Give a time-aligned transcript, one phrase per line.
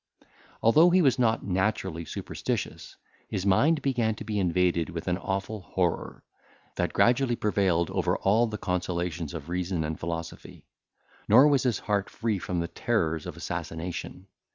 [0.63, 2.95] Although he was not naturally superstitious,
[3.29, 6.23] his mind began to be invaded with an awful horror,
[6.75, 10.65] that gradually prevailed over all the consolations of reason and philosophy;
[11.29, 14.25] nor was his heart free from the terrors of assassination.